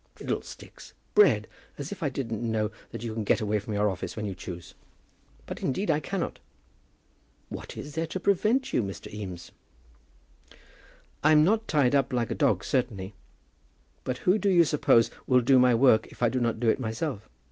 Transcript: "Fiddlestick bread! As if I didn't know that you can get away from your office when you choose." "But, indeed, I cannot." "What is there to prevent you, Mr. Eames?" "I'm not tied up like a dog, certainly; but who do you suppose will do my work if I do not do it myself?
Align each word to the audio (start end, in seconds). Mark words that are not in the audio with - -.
"Fiddlestick 0.15 0.93
bread! 1.13 1.47
As 1.77 1.91
if 1.91 2.01
I 2.01 2.09
didn't 2.09 2.41
know 2.41 2.71
that 2.89 3.03
you 3.03 3.13
can 3.13 3.23
get 3.23 3.39
away 3.39 3.59
from 3.59 3.75
your 3.75 3.87
office 3.87 4.15
when 4.15 4.25
you 4.25 4.33
choose." 4.33 4.73
"But, 5.45 5.61
indeed, 5.61 5.91
I 5.91 5.99
cannot." 5.99 6.39
"What 7.49 7.77
is 7.77 7.93
there 7.93 8.07
to 8.07 8.19
prevent 8.19 8.73
you, 8.73 8.81
Mr. 8.81 9.13
Eames?" 9.13 9.51
"I'm 11.23 11.43
not 11.43 11.67
tied 11.67 11.93
up 11.93 12.11
like 12.13 12.31
a 12.31 12.33
dog, 12.33 12.63
certainly; 12.63 13.13
but 14.03 14.17
who 14.17 14.39
do 14.39 14.49
you 14.49 14.63
suppose 14.63 15.11
will 15.27 15.39
do 15.41 15.59
my 15.59 15.75
work 15.75 16.07
if 16.07 16.23
I 16.23 16.29
do 16.29 16.39
not 16.39 16.59
do 16.59 16.67
it 16.69 16.79
myself? 16.79 17.29